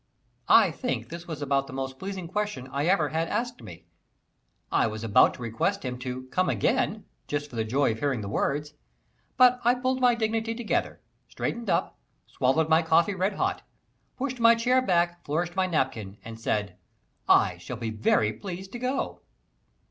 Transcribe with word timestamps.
I 0.49 0.71
think 0.71 1.09
this 1.09 1.27
was 1.27 1.43
about 1.43 1.67
the 1.67 1.73
most 1.73 1.99
pleasing 1.99 2.27
question 2.27 2.67
I 2.71 2.85
ever 2.87 3.09
had 3.09 3.27
asked 3.27 3.61
me. 3.61 3.85
I 4.71 4.87
was 4.87 5.05
going 5.05 5.31
to 5.33 5.41
request 5.43 5.85
him 5.85 5.99
to 5.99 6.23
"come 6.31 6.49
again" 6.49 7.05
just 7.27 7.51
for 7.51 7.55
the 7.55 7.63
joy 7.63 7.91
of 7.91 7.99
hearing 7.99 8.21
the 8.21 8.27
words, 8.27 8.73
but 9.37 9.61
I 9.63 9.75
pulled 9.75 10.01
my 10.01 10.15
dignity 10.15 10.55
together, 10.55 11.01
straightened 11.29 11.69
up, 11.69 11.99
swallowed 12.25 12.67
my 12.67 12.81
coffee 12.81 13.13
red 13.13 13.33
hot, 13.33 13.61
pushed 14.17 14.39
my 14.39 14.55
chair 14.55 14.81
back, 14.81 15.23
flourished 15.23 15.55
my 15.55 15.67
napkin, 15.67 16.17
and 16.25 16.39
said, 16.39 16.77
"I 17.29 17.59
shall 17.59 17.77
be 17.77 17.91
very 17.91 18.33
pleased 18.33 18.71
to 18.71 18.79
go." 18.79 19.21